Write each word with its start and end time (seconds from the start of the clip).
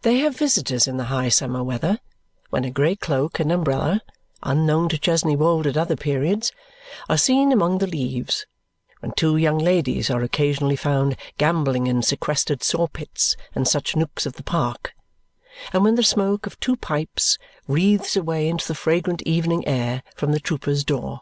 They 0.00 0.20
have 0.20 0.38
visitors 0.38 0.88
in 0.88 0.96
the 0.96 1.04
high 1.12 1.28
summer 1.28 1.62
weather, 1.62 1.98
when 2.48 2.64
a 2.64 2.70
grey 2.70 2.96
cloak 2.96 3.38
and 3.38 3.52
umbrella, 3.52 4.00
unknown 4.42 4.88
to 4.88 4.96
Chesney 4.96 5.36
Wold 5.36 5.66
at 5.66 5.76
other 5.76 5.96
periods, 5.96 6.50
are 7.10 7.18
seen 7.18 7.52
among 7.52 7.76
the 7.76 7.86
leaves; 7.86 8.46
when 9.00 9.12
two 9.18 9.36
young 9.36 9.58
ladies 9.58 10.08
are 10.08 10.22
occasionally 10.22 10.76
found 10.76 11.14
gambolling 11.36 11.88
in 11.88 12.00
sequestered 12.00 12.62
saw 12.62 12.86
pits 12.86 13.36
and 13.54 13.68
such 13.68 13.94
nooks 13.94 14.24
of 14.24 14.32
the 14.36 14.42
park; 14.42 14.94
and 15.74 15.84
when 15.84 15.96
the 15.96 16.02
smoke 16.02 16.46
of 16.46 16.58
two 16.58 16.76
pipes 16.76 17.36
wreathes 17.68 18.16
away 18.16 18.48
into 18.48 18.66
the 18.66 18.74
fragrant 18.74 19.20
evening 19.26 19.68
air 19.68 20.02
from 20.16 20.32
the 20.32 20.40
trooper's 20.40 20.84
door. 20.84 21.20